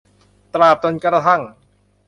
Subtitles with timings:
[0.53, 1.41] ตราบจนกระทั่ง